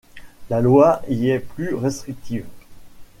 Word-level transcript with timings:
La 0.49 0.61
loi 0.61 1.03
y 1.09 1.29
est 1.29 1.37
plus 1.37 1.75
restrictive. 1.75 2.47